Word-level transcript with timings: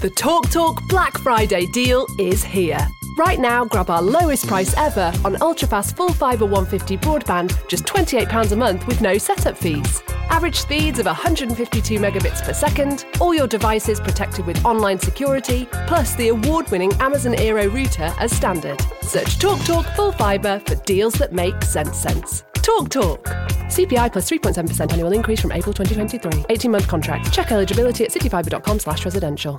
The 0.00 0.10
TalkTalk 0.10 0.52
Talk 0.52 0.88
Black 0.88 1.18
Friday 1.18 1.66
deal 1.66 2.06
is 2.20 2.44
here. 2.44 2.78
Right 3.16 3.40
now, 3.40 3.64
grab 3.64 3.90
our 3.90 4.00
lowest 4.00 4.46
price 4.46 4.72
ever 4.76 5.12
on 5.24 5.34
ultrafast 5.38 5.96
full 5.96 6.12
fibre 6.12 6.44
150 6.44 6.96
broadband, 6.98 7.66
just 7.66 7.84
£28 7.84 8.52
a 8.52 8.54
month 8.54 8.86
with 8.86 9.00
no 9.00 9.18
setup 9.18 9.58
fees. 9.58 10.00
Average 10.30 10.54
speeds 10.54 11.00
of 11.00 11.06
152 11.06 11.98
megabits 11.98 12.44
per 12.44 12.52
second, 12.52 13.06
all 13.20 13.34
your 13.34 13.48
devices 13.48 13.98
protected 13.98 14.46
with 14.46 14.64
online 14.64 15.00
security, 15.00 15.66
plus 15.88 16.14
the 16.14 16.28
award 16.28 16.70
winning 16.70 16.92
Amazon 17.00 17.34
Aero 17.34 17.66
router 17.66 18.14
as 18.20 18.30
standard. 18.30 18.80
Search 19.02 19.36
TalkTalk 19.40 19.66
Talk 19.66 19.96
Full 19.96 20.12
Fibre 20.12 20.62
for 20.64 20.76
deals 20.84 21.14
that 21.14 21.32
make 21.32 21.60
sense 21.64 21.98
sense. 21.98 22.44
Talk 22.68 22.90
Talk. 22.90 23.24
CPI 23.70 24.12
plus 24.12 24.28
3.7% 24.28 24.92
annual 24.92 25.12
increase 25.12 25.40
from 25.40 25.52
April 25.52 25.72
2023. 25.72 26.44
18 26.50 26.70
month 26.70 26.86
contract. 26.86 27.32
Check 27.32 27.50
eligibility 27.50 28.04
at 28.04 28.10
cityfibre.com 28.10 28.78
slash 28.78 29.06
residential. 29.06 29.58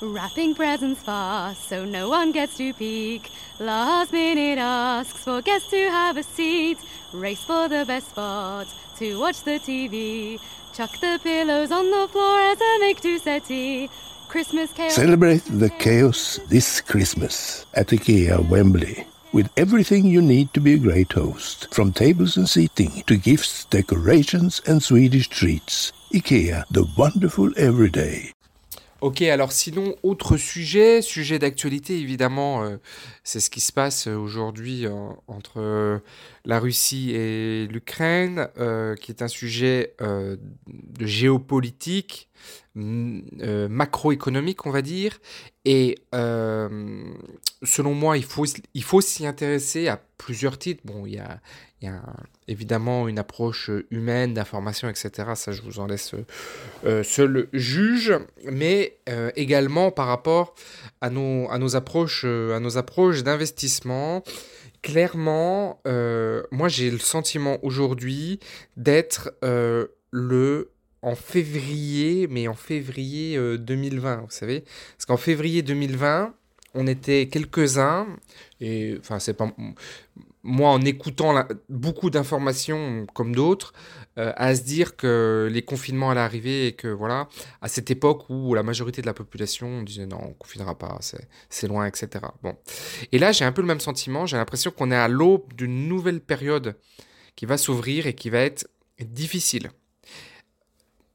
Wrapping 0.00 0.54
presents 0.54 1.02
fast 1.02 1.68
so 1.68 1.84
no 1.84 2.08
one 2.08 2.30
gets 2.30 2.56
to 2.58 2.72
peek. 2.72 3.28
Last 3.58 4.12
minute 4.12 4.60
asks 4.60 5.24
for 5.24 5.42
guests 5.42 5.70
to 5.70 5.90
have 5.90 6.16
a 6.16 6.22
seat. 6.22 6.78
Race 7.12 7.42
for 7.42 7.68
the 7.68 7.84
best 7.84 8.10
spot 8.10 8.68
to 8.98 9.18
watch 9.18 9.42
the 9.42 9.58
TV. 9.58 10.38
Chuck 10.72 10.92
the 11.00 11.18
pillows 11.20 11.72
on 11.72 11.90
the 11.90 12.06
floor 12.12 12.38
as 12.42 12.60
a 12.60 12.78
make 12.78 13.00
to 13.00 13.18
settee. 13.18 13.90
Christmas 14.28 14.72
chaos. 14.72 14.94
Celebrate 14.94 15.42
the 15.46 15.70
chaos 15.80 16.38
this 16.48 16.80
Christmas 16.80 17.66
at 17.74 17.88
IKEA 17.88 18.48
Wembley 18.48 19.04
with 19.32 19.48
everything 19.56 20.06
you 20.06 20.22
need 20.22 20.52
to 20.54 20.60
be 20.60 20.74
a 20.74 20.78
great 20.78 21.12
host, 21.12 21.68
from 21.72 21.92
tables 21.92 22.36
and 22.36 22.48
seating 22.48 23.02
to 23.06 23.16
gifts, 23.16 23.64
decorations 23.66 24.60
and 24.66 24.82
Swedish 24.82 25.28
treats. 25.28 25.92
IKEA, 26.12 26.64
the 26.70 26.86
wonderful 26.96 27.50
everyday. 27.56 28.32
Ok, 29.00 29.22
alors 29.22 29.52
sinon, 29.52 29.94
autre 30.02 30.36
sujet, 30.36 31.02
sujet 31.02 31.38
d'actualité 31.38 32.00
évidemment, 32.00 32.64
euh, 32.64 32.78
c'est 33.22 33.38
ce 33.38 33.48
qui 33.48 33.60
se 33.60 33.72
passe 33.72 34.08
aujourd'hui 34.08 34.86
euh, 34.86 34.92
entre 35.28 35.60
euh, 35.60 35.98
la 36.44 36.58
Russie 36.58 37.12
et 37.12 37.68
l'Ukraine, 37.68 38.48
qui 39.00 39.12
est 39.12 39.22
un 39.22 39.28
sujet 39.28 39.94
de 40.00 41.06
géopolitique, 41.06 42.28
macroéconomique 42.78 44.66
on 44.66 44.70
va 44.70 44.82
dire, 44.82 45.18
et 45.64 45.96
selon 47.62 47.94
moi, 47.94 48.16
il 48.16 48.24
faut, 48.24 48.44
il 48.74 48.82
faut 48.82 49.00
s'y 49.00 49.26
intéresser 49.26 49.88
à 49.88 50.00
plusieurs 50.16 50.58
titres. 50.58 50.82
Bon, 50.84 51.06
il 51.06 51.14
y 51.14 51.18
a, 51.18 51.40
évidemment 52.48 53.08
une 53.08 53.18
approche 53.18 53.70
humaine 53.90 54.34
d'information, 54.34 54.88
etc. 54.88 55.30
Ça, 55.34 55.52
je 55.52 55.62
vous 55.62 55.78
en 55.78 55.86
laisse 55.86 56.14
euh, 56.84 57.02
seul 57.02 57.48
juge, 57.52 58.14
mais 58.44 58.98
euh, 59.08 59.30
également 59.36 59.90
par 59.90 60.06
rapport 60.06 60.54
à 61.00 61.10
nos, 61.10 61.48
à 61.50 61.58
nos 61.58 61.76
approches, 61.76 62.22
euh, 62.24 62.56
à 62.56 62.60
nos 62.60 62.78
approches 62.78 63.22
d'investissement. 63.22 64.22
Clairement, 64.80 65.80
moi 66.52 66.68
j'ai 66.68 66.88
le 66.88 67.00
sentiment 67.00 67.58
aujourd'hui 67.64 68.38
d'être 68.76 69.32
le 70.12 70.70
en 71.02 71.14
février, 71.14 72.26
mais 72.28 72.48
en 72.48 72.54
février 72.54 73.38
2020, 73.58 74.16
vous 74.22 74.30
savez. 74.30 74.64
Parce 74.96 75.06
qu'en 75.06 75.16
février 75.16 75.62
2020, 75.62 76.34
on 76.74 76.86
était 76.86 77.28
quelques-uns, 77.28 78.06
et 78.60 78.96
enfin, 78.98 79.18
c'est 79.18 79.34
pas. 79.34 79.50
Moi, 80.44 80.70
en 80.70 80.80
écoutant 80.82 81.44
beaucoup 81.68 82.10
d'informations 82.10 83.06
comme 83.12 83.34
d'autres, 83.34 83.72
euh, 84.18 84.32
à 84.36 84.54
se 84.54 84.62
dire 84.62 84.96
que 84.96 85.48
les 85.50 85.62
confinements 85.62 86.10
allaient 86.10 86.20
arriver 86.20 86.68
et 86.68 86.72
que 86.72 86.88
voilà, 86.88 87.28
à 87.60 87.68
cette 87.68 87.90
époque 87.90 88.30
où 88.30 88.54
la 88.54 88.62
majorité 88.62 89.02
de 89.02 89.06
la 89.06 89.14
population 89.14 89.82
disait 89.82 90.06
non, 90.06 90.20
on 90.22 90.32
confinera 90.34 90.78
pas, 90.78 90.98
c'est 91.50 91.66
loin, 91.66 91.86
etc. 91.86 92.24
Bon. 92.42 92.56
Et 93.12 93.18
là, 93.18 93.32
j'ai 93.32 93.44
un 93.44 93.52
peu 93.52 93.62
le 93.62 93.66
même 93.66 93.80
sentiment, 93.80 94.26
j'ai 94.26 94.36
l'impression 94.36 94.70
qu'on 94.70 94.90
est 94.90 94.96
à 94.96 95.08
l'aube 95.08 95.52
d'une 95.54 95.88
nouvelle 95.88 96.20
période 96.20 96.76
qui 97.36 97.46
va 97.46 97.58
s'ouvrir 97.58 98.06
et 98.06 98.14
qui 98.14 98.30
va 98.30 98.40
être 98.40 98.68
difficile 99.00 99.70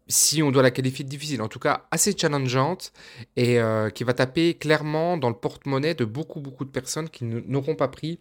si 0.07 0.43
on 0.43 0.51
doit 0.51 0.63
la 0.63 0.71
qualifier 0.71 1.05
de 1.05 1.09
difficile, 1.09 1.41
en 1.41 1.47
tout 1.47 1.59
cas 1.59 1.87
assez 1.91 2.15
challengeante, 2.17 2.91
et 3.35 3.59
euh, 3.59 3.89
qui 3.89 4.03
va 4.03 4.13
taper 4.13 4.55
clairement 4.55 5.17
dans 5.17 5.29
le 5.29 5.35
porte-monnaie 5.35 5.93
de 5.93 6.05
beaucoup, 6.05 6.41
beaucoup 6.41 6.65
de 6.65 6.69
personnes 6.69 7.09
qui 7.09 7.25
n'auront 7.25 7.75
pas 7.75 7.87
pris, 7.87 8.19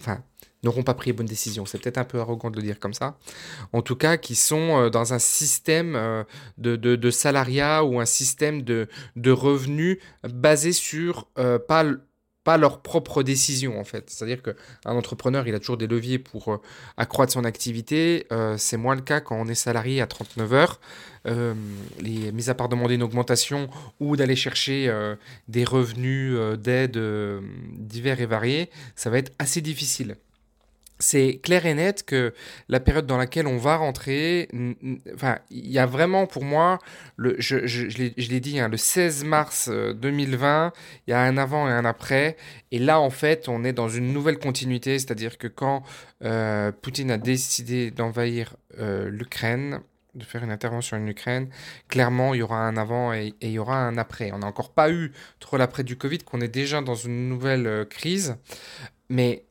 enfin, 0.00 0.22
n'auront 0.62 0.82
pas 0.82 0.94
pris 0.94 1.10
les 1.10 1.12
bonnes 1.12 1.26
décisions. 1.26 1.66
C'est 1.66 1.78
peut-être 1.78 1.98
un 1.98 2.04
peu 2.04 2.20
arrogant 2.20 2.50
de 2.50 2.56
le 2.56 2.62
dire 2.62 2.80
comme 2.80 2.94
ça. 2.94 3.18
En 3.72 3.82
tout 3.82 3.96
cas, 3.96 4.16
qui 4.16 4.34
sont 4.34 4.78
euh, 4.78 4.90
dans 4.90 5.12
un 5.12 5.18
système 5.18 5.94
euh, 5.94 6.24
de, 6.56 6.76
de, 6.76 7.10
salariat 7.10 7.84
ou 7.84 8.00
un 8.00 8.06
système 8.06 8.62
de, 8.62 8.88
de 9.16 9.30
revenus 9.30 9.98
basé 10.22 10.72
sur 10.72 11.26
pas 11.68 11.84
pas 12.44 12.58
leurs 12.58 12.80
propres 12.80 13.22
décisions 13.22 13.80
en 13.80 13.84
fait. 13.84 14.10
C'est-à-dire 14.10 14.42
qu'un 14.42 14.54
entrepreneur, 14.84 15.48
il 15.48 15.54
a 15.54 15.58
toujours 15.58 15.78
des 15.78 15.86
leviers 15.86 16.18
pour 16.18 16.52
euh, 16.52 16.60
accroître 16.96 17.32
son 17.32 17.44
activité. 17.44 18.26
Euh, 18.30 18.56
c'est 18.58 18.76
moins 18.76 18.94
le 18.94 19.00
cas 19.00 19.20
quand 19.20 19.36
on 19.40 19.48
est 19.48 19.54
salarié 19.54 20.00
à 20.00 20.06
39 20.06 20.52
heures. 20.52 20.80
Euh, 21.26 21.54
les, 22.00 22.30
mis 22.32 22.50
à 22.50 22.54
part 22.54 22.68
demander 22.68 22.96
une 22.96 23.02
augmentation 23.02 23.70
ou 23.98 24.14
d'aller 24.16 24.36
chercher 24.36 24.92
des 25.48 25.64
revenus 25.64 26.38
d'aide 26.58 27.00
divers 27.72 28.20
et 28.20 28.26
variés, 28.26 28.70
ça 28.94 29.08
va 29.08 29.18
être 29.18 29.32
assez 29.38 29.62
difficile 29.62 30.16
c'est 30.98 31.40
clair 31.42 31.66
et 31.66 31.74
net 31.74 32.04
que 32.04 32.32
la 32.68 32.80
période 32.80 33.06
dans 33.06 33.16
laquelle 33.16 33.46
on 33.46 33.56
va 33.56 33.76
rentrer, 33.76 34.48
enfin, 35.14 35.38
il 35.50 35.70
y 35.70 35.78
a 35.78 35.86
vraiment 35.86 36.26
pour 36.26 36.44
moi, 36.44 36.78
je 37.18 38.30
l'ai 38.30 38.40
dit, 38.40 38.60
hein, 38.60 38.68
le 38.68 38.76
16 38.76 39.24
mars 39.24 39.68
2020, 39.68 40.66
euh, 40.66 40.70
il 41.06 41.10
y 41.10 41.14
a 41.14 41.20
un 41.20 41.36
avant 41.36 41.68
et 41.68 41.72
un 41.72 41.84
après. 41.84 42.36
Et 42.70 42.78
là, 42.78 43.00
en 43.00 43.10
fait, 43.10 43.48
on 43.48 43.64
est 43.64 43.72
dans 43.72 43.88
une 43.88 44.12
nouvelle 44.12 44.38
continuité, 44.38 44.98
c'est-à-dire 44.98 45.38
que 45.38 45.48
quand 45.48 45.82
euh, 46.22 46.70
Poutine 46.72 47.10
a 47.10 47.18
décidé 47.18 47.90
d'envahir 47.90 48.56
euh, 48.78 49.10
l'Ukraine, 49.10 49.80
de 50.14 50.22
faire 50.22 50.44
une 50.44 50.52
intervention 50.52 50.96
en 50.96 51.06
Ukraine, 51.08 51.48
clairement, 51.88 52.34
il 52.34 52.38
y 52.38 52.42
aura 52.42 52.58
un 52.58 52.76
avant 52.76 53.12
et, 53.12 53.34
il 53.40 53.50
y 53.50 53.58
aura 53.58 53.78
un 53.78 53.98
après. 53.98 54.30
On 54.32 54.38
n'a 54.38 54.46
encore 54.46 54.72
pas 54.72 54.90
eu 54.90 55.12
trop 55.40 55.56
l'après 55.56 55.82
du 55.82 55.96
Covid, 55.96 56.18
qu'on 56.18 56.40
est 56.40 56.48
déjà 56.48 56.80
dans 56.82 56.94
une 56.94 57.28
nouvelle 57.28 57.84
crise. 57.90 58.36
Mais 59.08 59.44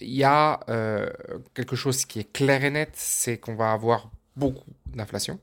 il 0.00 0.14
y 0.14 0.24
a 0.24 0.60
euh, 0.68 1.08
quelque 1.54 1.76
chose 1.76 2.04
qui 2.04 2.20
est 2.20 2.32
clair 2.32 2.64
et 2.64 2.70
net, 2.70 2.90
c'est 2.94 3.38
qu'on 3.38 3.54
va 3.54 3.72
avoir 3.72 4.10
beaucoup 4.36 4.70
d'inflation. 4.94 5.38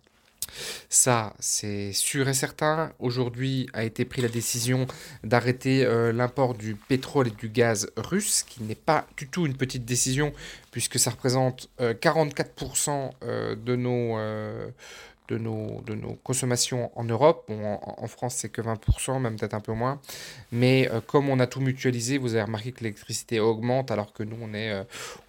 Ça, 0.90 1.34
c'est 1.40 1.92
sûr 1.92 2.30
et 2.30 2.34
certain. 2.34 2.94
Aujourd'hui 3.00 3.68
a 3.74 3.84
été 3.84 4.06
prise 4.06 4.24
la 4.24 4.30
décision 4.30 4.86
d'arrêter 5.24 5.84
euh, 5.84 6.14
l'import 6.14 6.54
du 6.54 6.76
pétrole 6.76 7.28
et 7.28 7.32
du 7.32 7.50
gaz 7.50 7.90
russe, 7.98 8.44
qui 8.44 8.64
n'est 8.64 8.76
pas 8.76 9.08
du 9.18 9.28
tout 9.28 9.46
une 9.46 9.58
petite 9.58 9.86
décision, 9.86 10.32
puisque 10.72 11.00
ça 11.00 11.10
représente 11.10 11.70
44% 11.80 13.12
euh, 13.24 13.56
de 13.56 13.76
nos 13.76 14.18
de 15.28 15.38
nos, 15.38 15.82
de 15.86 15.96
nos 15.96 16.14
consommations 16.24 16.92
en 16.96 17.04
Europe. 17.04 17.50
en, 17.50 18.08
France, 18.08 18.36
c'est 18.36 18.50
que 18.50 18.62
20%, 18.62 19.20
même 19.20 19.36
peut-être 19.38 19.54
un 19.54 19.60
peu 19.60 19.74
moins. 19.74 20.00
Mais 20.52 20.90
euh, 20.92 21.02
comme 21.02 21.30
on 21.30 21.40
a 21.40 21.48
tout 21.48 21.62
mutualisé, 21.62 22.18
vous 22.18 22.36
avez 22.36 22.44
remarqué 22.44 22.72
que 22.72 22.82
l'électricité 22.82 23.40
augmente 23.40 23.92
alors 23.92 24.14
que 24.14 24.24
nous, 24.24 24.38
on 24.42 24.54
est, 24.54 24.72
euh, 24.72 24.84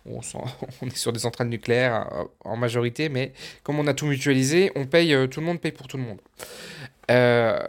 on, 0.04 0.20
est 0.86 0.96
sur 0.96 1.12
des 1.12 1.20
centrales 1.20 1.48
nucléaires 1.48 2.08
euh, 2.12 2.24
en 2.44 2.56
majorité. 2.56 3.08
Mais 3.08 3.32
comme 3.62 3.78
on 3.78 3.86
a 3.86 3.94
tout 3.94 4.06
mutualisé, 4.06 4.70
on 4.76 4.86
paye, 4.86 5.14
tout 5.28 5.40
le 5.40 5.46
monde 5.46 5.60
paye 5.60 5.72
pour 5.72 5.88
tout 5.88 5.96
le 5.96 6.04
monde. 6.04 6.20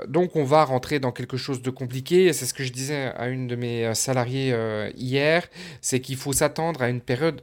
donc 0.08 0.36
on 0.36 0.44
va 0.44 0.64
rentrer 0.66 1.00
dans 1.00 1.12
quelque 1.12 1.38
chose 1.38 1.62
de 1.62 1.70
compliqué. 1.70 2.34
C'est 2.34 2.46
ce 2.46 2.54
que 2.54 2.64
je 2.64 2.74
disais 2.74 3.12
à 3.16 3.28
une 3.28 3.48
de 3.48 3.56
mes 3.56 3.94
salariés 3.96 4.56
hier, 4.96 5.48
c'est 5.82 6.02
qu'il 6.02 6.18
faut 6.18 6.34
s'attendre 6.34 6.82
à 6.82 6.90
une 6.90 7.02
période 7.02 7.42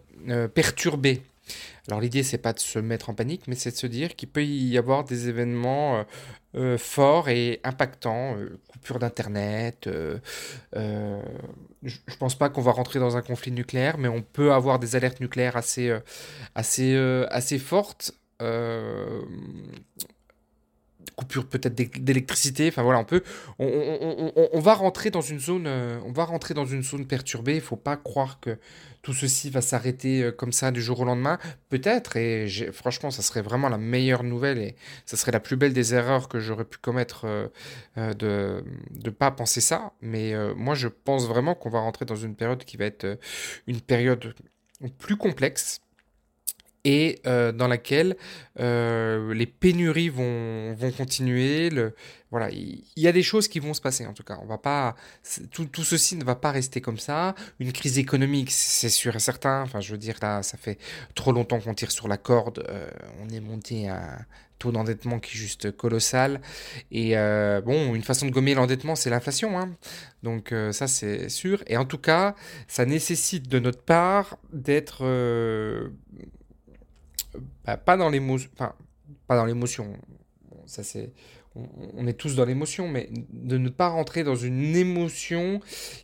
perturbée. 0.55 1.23
Alors 1.88 2.00
l'idée, 2.00 2.22
c'est 2.22 2.38
pas 2.38 2.53
de 2.53 2.59
se 2.59 2.78
mettre 2.78 3.10
en 3.10 3.15
panique, 3.15 3.43
mais 3.47 3.55
c'est 3.55 3.71
de 3.71 3.77
se 3.77 3.87
dire 3.87 4.16
qu'il 4.16 4.28
peut 4.28 4.44
y 4.44 4.78
avoir 4.78 5.05
des 5.05 5.28
événements 5.28 5.99
euh, 5.99 6.05
euh, 6.56 6.78
forts 6.78 7.28
et 7.28 7.60
impactants, 7.65 8.37
euh, 8.37 8.58
coupure 8.69 8.99
d'Internet. 8.99 9.88
je 10.73 12.17
pense 12.19 12.37
pas 12.37 12.49
qu'on 12.49 12.62
va 12.62 12.73
rentrer 12.73 13.00
dans 13.00 13.17
un 13.17 13.23
conflit 13.23 13.52
nucléaire, 13.52 13.99
mais 13.99 14.08
on 14.08 14.23
peut 14.23 14.52
avoir 14.52 14.79
des 14.79 14.96
alertes 14.96 15.20
nucléaires 15.20 15.56
assez 15.56 16.00
fortes 17.58 18.12
coupure 21.16 21.46
peut-être 21.46 21.75
d'électricité. 21.75 22.69
Enfin 22.69 22.82
voilà, 22.82 22.99
on 22.99 23.05
peut, 23.05 23.22
on, 23.58 24.61
va 24.61 24.75
rentrer 24.75 25.11
dans 25.11 25.20
une 25.20 25.40
zone, 25.40 25.66
on 25.66 26.12
va 26.12 26.25
rentrer 26.25 26.55
dans 26.55 26.66
une 26.66 26.82
zone 26.82 27.06
perturbée. 27.06 27.56
Il 27.56 27.61
faut 27.61 27.76
pas 27.76 27.96
croire 27.96 28.40
que 28.40 28.58
tout 29.05 29.12
ceci 29.12 29.50
va 29.50 29.61
s'arrêter 29.61 30.22
euh, 30.22 30.32
comme 30.32 30.50
ça 30.50 30.72
du 30.72 30.82
jour 30.82 31.00
au 31.00 31.05
lendemain. 31.05 31.38
Peut-être, 31.69 32.16
et 32.16 32.49
franchement, 32.72 33.12
ça 33.12 33.22
serait 33.22 33.43
vraiment 33.43 33.69
la 33.69 33.78
meilleure 33.78 34.25
nouvelle 34.25 34.58
et 34.58 34.75
ça 35.06 35.16
serait 35.16 35.31
la 35.31 35.40
plus 35.40 35.56
belle 35.56 35.75
des 35.75 35.94
erreurs 35.94 36.28
que 36.28 36.40
j'aurais 36.40 36.64
pu 36.64 36.78
commettre 36.78 37.26
euh, 37.26 37.46
euh, 37.99 38.14
de 38.14 38.64
ne 39.05 39.10
pas 39.10 39.31
penser 39.31 39.60
ça. 39.60 39.93
Mais 40.00 40.34
moi, 40.56 40.75
je 40.75 40.88
pense 40.88 41.28
vraiment 41.28 41.55
qu'on 41.55 41.70
va 41.70 41.81
rentrer 41.81 42.06
dans 42.06 42.17
une 42.17 42.34
période 42.34 42.64
qui 42.64 42.76
va 42.76 42.87
être 42.87 43.19
une 43.67 43.81
période 43.81 44.34
plus 44.99 45.17
complexe 45.17 45.81
et 46.84 47.20
euh, 47.26 47.50
dans 47.50 47.66
laquelle 47.66 48.16
euh, 48.60 49.34
les 49.34 49.46
pénuries 49.46 50.10
vont, 50.10 50.75
vont 50.75 50.92
continuer. 50.92 51.70
Voilà, 52.31 52.50
il 52.50 52.82
y, 52.96 53.06
a 53.06 53.12
des 53.12 53.22
choses 53.22 53.48
qui 53.48 53.60
vont 53.60 53.75
se 53.75 53.81
passer 53.81 54.06
en 54.06 54.12
tout 54.12 54.25
cas. 54.25 54.38
On 54.42 54.46
va 54.46 54.58
pas, 54.58 54.96
tout, 55.50 55.66
tout 55.66 55.84
ceci 55.84 56.16
ne 56.16 56.25
va 56.25 56.34
pas 56.34 56.50
rester 56.50 56.81
comme 56.81 56.98
ça. 56.98 57.34
Une 57.60 57.72
crise 57.72 57.98
économique, 57.98 58.50
c'est 58.50 58.88
sûr 58.88 59.14
et 59.14 59.20
certain. 59.20 59.62
Enfin, 59.62 59.81
je 59.81 59.92
veux 59.92 59.98
dire 59.98 60.16
là, 60.20 60.42
ça 60.42 60.58
fait 60.58 60.78
trop 61.14 61.32
longtemps 61.32 61.60
qu'on 61.60 61.75
tire 61.75 61.92
sur 61.92 62.08
la 62.08 62.16
corde. 62.16 62.64
Euh, 62.69 62.90
on 63.22 63.28
est 63.31 63.40
monté 63.40 63.88
à 63.88 64.02
un 64.02 64.26
taux 64.58 64.72
d'endettement 64.72 65.20
qui 65.20 65.36
est 65.36 65.40
juste 65.40 65.76
colossal. 65.76 66.40
Et 66.90 67.14
bon, 67.64 67.94
une 67.94 68.02
façon 68.02 68.26
de 68.26 68.31
gommer 68.31 68.54
l'endettement, 68.54 68.96
c'est 68.96 69.10
l'inflation. 69.10 69.58
Hein. 69.58 69.70
Donc 70.22 70.54
ça, 70.72 70.86
c'est 70.86 71.28
sûr. 71.28 71.62
Et 71.66 71.76
en 71.76 71.84
tout 71.84 71.98
cas, 71.98 72.34
ça 72.66 72.84
nécessite 72.84 73.48
de 73.48 73.58
notre 73.58 73.82
part 73.82 74.38
d'être 74.52 75.04
bah, 77.64 77.76
pas 77.76 77.96
dans 77.96 78.08
l'émotion, 78.08 78.50
pas 78.56 79.36
dans 79.36 79.44
l'émotion, 79.44 79.96
ça 80.66 80.82
c'est, 80.82 81.12
on, 81.54 82.06
est 82.06 82.14
tous 82.14 82.34
dans 82.36 82.44
l'émotion, 82.44 82.88
mais 82.88 83.08
de 83.31 83.58
ne 83.58 83.69
pas 83.69 83.88
rentrer 83.88 84.25
dans 84.25 84.34
une 84.34 84.75
émotion 84.76 85.60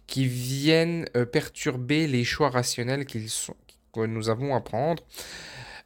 qui 0.06 0.26
vienne 0.26 1.06
euh, 1.16 1.24
perturber 1.24 2.06
les 2.06 2.24
choix 2.24 2.50
rationnels 2.50 3.06
sont, 3.28 3.56
que 3.92 4.06
nous 4.06 4.28
avons 4.28 4.54
à 4.54 4.60
prendre. 4.60 5.02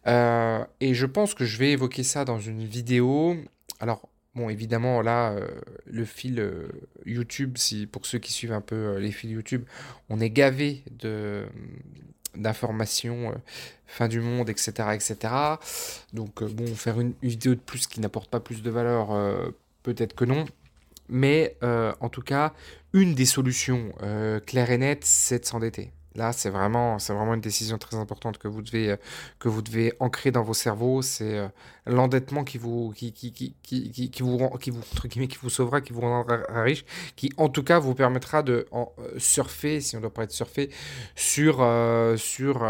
Euh, 0.06 0.64
et 0.80 0.92
je 0.92 1.06
pense 1.06 1.34
que 1.34 1.44
je 1.44 1.56
vais 1.58 1.72
évoquer 1.72 2.02
ça 2.02 2.24
dans 2.24 2.38
une 2.38 2.64
vidéo. 2.64 3.36
Alors, 3.80 4.08
bon, 4.34 4.50
évidemment, 4.50 5.00
là, 5.00 5.32
euh, 5.32 5.48
le 5.86 6.04
fil 6.04 6.46
YouTube, 7.06 7.56
si, 7.56 7.86
pour 7.86 8.04
ceux 8.04 8.18
qui 8.18 8.32
suivent 8.32 8.52
un 8.52 8.60
peu 8.60 8.98
les 8.98 9.12
fils 9.12 9.30
YouTube, 9.30 9.64
on 10.10 10.20
est 10.20 10.30
gavé 10.30 10.84
de, 10.90 11.46
d'informations, 12.36 13.30
euh, 13.30 13.34
fin 13.86 14.08
du 14.08 14.20
monde, 14.20 14.48
etc. 14.48 14.72
etc. 14.94 15.34
Donc 16.12 16.42
euh, 16.42 16.48
bon, 16.48 16.66
faire 16.74 17.00
une, 17.00 17.14
vidéo 17.22 17.54
de 17.54 17.60
plus 17.60 17.86
qui 17.86 18.00
n'apporte 18.00 18.30
pas 18.30 18.40
plus 18.40 18.62
de 18.62 18.70
valeur, 18.70 19.12
euh, 19.12 19.50
peut-être 19.82 20.14
que 20.14 20.24
non. 20.24 20.44
Mais 21.08 21.56
en 21.62 22.08
tout 22.08 22.22
cas, 22.22 22.54
une 22.94 23.14
des 23.14 23.26
solutions 23.26 23.92
claires 24.46 24.70
et 24.70 24.78
nettes, 24.78 25.04
c'est 25.04 25.40
de 25.40 25.44
s'endetter. 25.44 25.90
Là, 26.16 26.32
c'est 26.32 26.50
vraiment, 26.50 26.96
une 27.34 27.40
décision 27.40 27.76
très 27.76 27.96
importante 27.96 28.38
que 28.38 28.46
vous 28.46 28.62
devez, 28.62 28.90
euh, 28.90 29.90
ancrer 29.98 30.30
dans 30.30 30.44
vos 30.44 30.54
cerveaux. 30.54 31.02
C'est 31.02 31.38
euh, 31.38 31.48
l'endettement 31.86 32.44
qui 32.44 32.56
vous, 32.56 32.94
sauvera, 35.48 35.80
qui 35.80 35.92
vous 35.92 36.00
rendra 36.00 36.38
riche, 36.62 36.84
qui 37.16 37.32
en 37.36 37.48
tout 37.48 37.64
cas 37.64 37.80
vous 37.80 37.96
permettra 37.96 38.44
de 38.44 38.66
euh, 38.72 38.84
surfer, 39.18 39.80
si 39.80 39.96
on 39.96 40.00
doit 40.00 40.14
pas 40.14 40.22
être 40.22 40.30
surfer, 40.30 40.70
sur, 41.16 41.66
sur 42.16 42.64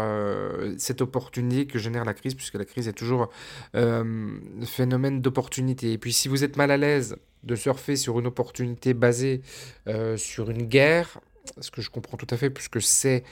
cette 0.77 1.01
opportunité 1.01 1.67
que 1.67 1.77
génère 1.77 2.03
la 2.03 2.15
crise, 2.15 2.33
puisque 2.33 2.55
la 2.55 2.65
crise 2.65 2.87
est 2.87 2.93
toujours 2.93 3.29
phénomène 4.65 5.21
d'opportunité. 5.21 5.93
Et 5.93 5.99
puis, 5.99 6.13
si 6.13 6.27
vous 6.29 6.43
êtes 6.43 6.57
mal 6.57 6.71
à 6.71 6.77
l'aise 6.77 7.17
de 7.43 7.55
surfer 7.55 7.95
sur 7.95 8.19
une 8.19 8.25
opportunité 8.25 8.95
basée 8.95 9.41
sur 10.17 10.49
une 10.49 10.63
guerre, 10.63 11.19
ce 11.59 11.71
que 11.71 11.81
je 11.81 11.89
comprends 11.89 12.17
tout 12.17 12.27
à 12.29 12.37
fait, 12.37 12.49
puisque 12.49 12.81
c'est 12.81 13.23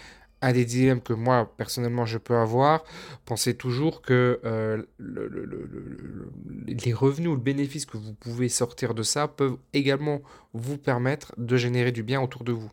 un 0.44 0.52
des 0.52 0.66
dilemmes 0.66 1.02
que 1.02 1.14
moi, 1.14 1.54
personnellement, 1.58 2.06
je 2.06 2.18
peux 2.18 2.36
avoir. 2.36 2.84
Pensez 3.26 3.56
toujours 3.56 4.02
que 4.02 4.42
euh, 4.44 4.84
les 6.68 6.94
revenus 6.94 7.30
ou 7.30 7.36
le 7.36 7.42
bénéfice 7.42 7.86
que 7.86 7.96
vous 7.96 8.14
pouvez 8.14 8.50
sortir 8.50 8.94
de 8.94 9.04
ça 9.04 9.30
peuvent 9.30 9.58
également 9.74 10.22
vous 10.54 10.78
permettre 10.78 11.34
de 11.38 11.56
générer 11.56 11.94
du 11.94 12.04
bien 12.04 12.22
autour 12.22 12.44
de 12.44 12.52
vous. 12.52 12.70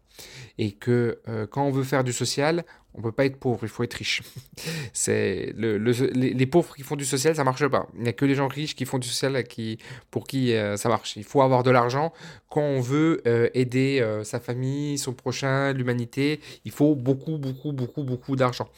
Et 0.59 0.73
que 0.73 1.21
euh, 1.29 1.47
quand 1.47 1.63
on 1.63 1.71
veut 1.71 1.85
faire 1.85 2.03
du 2.03 2.13
social, 2.13 2.65
on 2.95 3.03
peut 3.03 3.13
pas 3.13 3.25
être 3.25 3.37
pauvre, 3.37 3.61
il 3.63 3.69
faut 3.69 3.83
être 3.83 3.95
riche. 3.95 4.23
c'est 4.93 5.53
le, 5.57 5.77
les, 5.79 6.47
pauvres 6.47 6.75
qui 6.75 6.83
font 6.83 6.97
du 6.97 7.05
social, 7.05 7.35
ça 7.37 7.45
marche 7.45 7.67
pas. 7.69 7.89
Il 7.97 8.03
n'y 8.03 8.09
a 8.09 8.13
que 8.13 8.25
les 8.25 8.35
gens 8.35 8.49
riches 8.49 8.75
qui 8.75 8.85
font 8.85 8.99
du 8.99 9.09
social 9.09 9.45
qui, 9.45 9.79
pour 10.11 10.27
qui 10.27 10.55
euh, 10.55 10.77
ça 10.77 10.89
marche. 10.89 11.17
Il 11.17 11.25
faut 11.25 11.43
avoir 11.43 11.63
de 11.63 11.71
l'argent 11.71 12.13
quand 12.49 12.63
on 12.63 12.81
veut 12.81 13.23
euh, 13.27 13.49
aider 13.55 14.01
euh, 14.01 14.25
sa 14.25 14.41
famille, 14.41 14.99
son 14.99 15.13
prochain, 15.13 15.73
l'humanité. 15.73 16.41
Il 16.65 16.73
faut 16.73 16.97
beaucoup, 16.97 17.39
beaucoup, 17.39 17.73
beaucoup, 17.73 18.03
beaucoup 18.03 18.35
d'argent. 18.35 18.69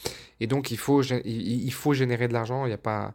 Et 0.40 0.46
donc 0.46 0.70
il 0.70 0.78
faut, 0.78 1.02
il 1.02 1.72
faut 1.72 1.94
générer 1.94 2.28
de 2.28 2.34
l'argent. 2.34 2.66
Il 2.66 2.68
n'y 2.68 2.74
a 2.74 3.14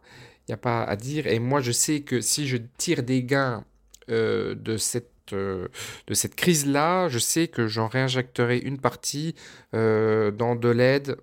a 0.50 0.56
pas 0.56 0.82
à 0.82 0.96
dire. 0.96 1.26
Et 1.28 1.38
moi, 1.38 1.60
je 1.60 1.72
sais 1.72 2.00
que 2.00 2.20
si 2.20 2.48
je 2.48 2.56
tire 2.76 3.02
des 3.02 3.22
gains 3.22 3.64
de 4.08 4.76
cette 4.78 5.17
euh, 5.32 5.68
de 6.06 6.14
cette 6.14 6.34
crise-là, 6.34 7.08
je 7.08 7.18
sais 7.18 7.48
que 7.48 7.66
j'en 7.66 7.88
réinjecterai 7.88 8.58
une 8.58 8.78
partie 8.78 9.34
euh, 9.74 10.30
dans 10.30 10.54
de 10.54 10.68
l'aide 10.68 11.16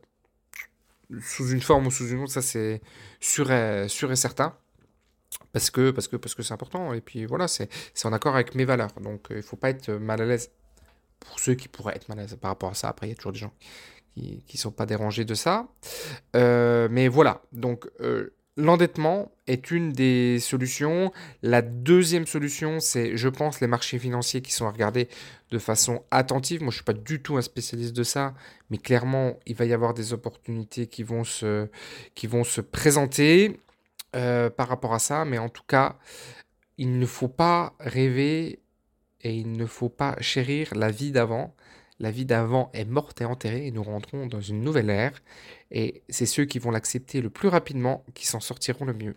sous 1.22 1.50
une 1.50 1.62
forme 1.62 1.88
ou 1.88 1.92
sous 1.92 2.08
une 2.08 2.22
autre, 2.22 2.32
ça 2.32 2.42
c'est 2.42 2.82
sûr 3.20 3.52
et, 3.52 3.88
certain. 4.16 4.58
Parce 5.52 5.70
que 5.70 5.92
parce 5.92 6.08
que 6.08 6.16
parce 6.16 6.36
que 6.36 6.44
c'est 6.44 6.54
important. 6.54 6.94
Et 6.94 7.02
puis 7.02 7.26
voilà 7.26 7.48
c'est 7.48 7.70
en 8.04 8.14
accord 8.14 8.36
avec 8.36 8.56
mes 8.56 8.66
valeurs. 8.66 8.92
Donc 9.02 9.32
euh, 9.32 9.38
il 9.38 9.44
faut 9.44 9.56
pas 9.58 9.70
être 9.70 9.92
mal 9.92 10.22
à 10.22 10.26
l'aise. 10.26 10.52
Pour 11.20 11.40
ceux 11.40 11.56
qui 11.56 11.68
pourraient 11.68 11.96
être 11.96 12.10
mal 12.10 12.20
à 12.20 12.22
l'aise 12.24 12.38
par 12.40 12.52
rapport 12.52 12.72
à 12.72 12.74
ça 12.74 12.90
après 12.90 13.08
il 13.08 13.10
y 13.12 13.14
a 13.14 13.16
toujours 13.16 13.32
des 13.32 13.40
gens 13.40 13.54
qui 14.16 14.44
ne 14.54 14.58
sont 14.58 14.72
pas 14.72 14.86
dérangés 14.86 15.26
de 15.26 15.36
ça. 15.36 15.68
Mais 16.34 17.08
voilà. 17.08 17.42
Donc 17.52 17.88
L'endettement 18.58 19.34
est 19.48 19.70
une 19.70 19.92
des 19.92 20.40
solutions. 20.40 21.12
La 21.42 21.62
deuxième 21.62 22.26
solution, 22.26 22.80
c'est, 22.80 23.18
je 23.18 23.28
pense, 23.28 23.60
les 23.60 23.68
marchés 23.68 24.00
financiers 24.00 24.42
qui 24.42 24.54
sont 24.54 24.66
à 24.66 24.72
regarder 24.72 25.10
de 25.52 25.60
façon 25.60 26.04
attentive. 26.10 26.62
Moi, 26.62 26.72
je 26.72 26.76
ne 26.76 26.78
suis 26.78 26.86
pas 26.86 26.94
du 26.94 27.22
tout 27.22 27.36
un 27.36 27.42
spécialiste 27.42 27.94
de 27.94 28.04
ça, 28.04 28.34
mais 28.70 28.78
clairement, 28.78 29.38
il 29.46 29.56
va 29.56 29.66
y 29.66 29.74
avoir 29.74 29.94
des 29.94 30.14
opportunités 30.14 30.88
qui 30.88 31.04
vont 31.04 31.26
se, 31.26 31.68
présenter 32.62 33.60
euh, 34.16 34.50
par 34.50 34.70
rapport 34.70 34.94
à 34.94 35.00
ça. 35.00 35.26
Mais 35.26 35.38
en 35.38 35.50
tout 35.50 35.64
cas, 35.68 35.98
il 36.78 36.98
ne 36.98 37.06
faut 37.06 37.28
pas 37.28 37.74
rêver 37.82 38.60
et 39.22 39.34
il 39.34 39.52
ne 39.52 39.66
faut 39.66 39.90
pas 39.90 40.16
chérir 40.22 40.74
la 40.76 40.92
vie 40.92 41.12
d'avant. 41.12 41.54
La 42.00 42.12
vie 42.12 42.26
d'avant 42.26 42.70
est 42.74 42.86
morte 42.86 43.22
et 43.22 43.26
enterrée 43.26 43.68
et 43.68 43.72
nous 43.72 43.84
rentrons 43.84 44.28
dans 44.28 44.42
une 44.42 44.62
nouvelle 44.62 44.90
ère. 44.90 45.14
Et 45.72 46.04
c'est 46.10 46.26
ceux 46.26 46.46
qui 46.46 46.60
vont 46.60 46.72
l'accepter 46.72 47.22
le 47.22 47.30
plus 47.30 47.48
rapidement 47.48 48.04
qui 48.14 48.28
s'en 48.28 48.40
sortiront 48.42 48.86
le 48.86 48.94
mieux. 48.94 49.16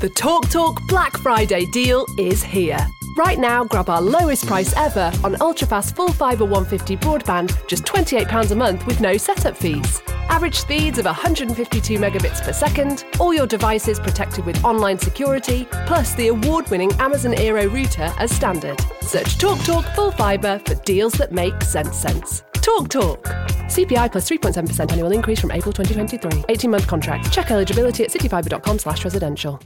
The 0.00 0.08
TalkTalk 0.14 0.50
Talk 0.50 0.80
Black 0.88 1.16
Friday 1.18 1.66
deal 1.72 2.04
is 2.18 2.42
here. 2.42 2.78
Right 3.18 3.38
now, 3.38 3.64
grab 3.64 3.88
our 3.90 4.00
lowest 4.00 4.46
price 4.46 4.72
ever 4.76 5.10
on 5.24 5.34
ultrafast 5.40 5.96
full 5.96 6.12
fibre 6.12 6.44
150 6.44 6.96
broadband, 6.96 7.52
just 7.66 7.84
£28 7.84 8.52
a 8.52 8.54
month 8.54 8.86
with 8.86 9.00
no 9.00 9.16
setup 9.16 9.56
fees. 9.56 10.00
Average 10.28 10.54
speeds 10.54 10.98
of 10.98 11.04
152 11.04 11.98
megabits 11.98 12.42
per 12.42 12.52
second, 12.52 13.04
all 13.18 13.34
your 13.34 13.46
devices 13.46 13.98
protected 13.98 14.44
with 14.44 14.64
online 14.64 14.98
security, 14.98 15.66
plus 15.86 16.14
the 16.14 16.28
award 16.28 16.68
winning 16.70 16.92
Amazon 17.00 17.34
Aero 17.34 17.66
router 17.68 18.12
as 18.18 18.30
standard. 18.30 18.80
Search 19.00 19.36
TalkTalk 19.38 19.64
Talk 19.64 19.94
Full 19.94 20.12
Fibre 20.12 20.60
for 20.64 20.74
deals 20.84 21.14
that 21.14 21.32
make 21.32 21.60
sense 21.62 21.96
sense. 21.96 22.42
Talk 22.54 22.88
Talk. 22.88 23.24
CPI 23.68 24.12
plus 24.12 24.28
3.7% 24.28 24.92
annual 24.92 25.12
increase 25.12 25.40
from 25.40 25.50
April 25.50 25.72
2023. 25.72 26.44
18 26.48 26.70
month 26.70 26.86
contract. 26.86 27.32
Check 27.32 27.50
eligibility 27.50 28.04
at 28.04 28.10
cityfibre.com 28.10 28.78
slash 28.78 29.04
residential. 29.04 29.60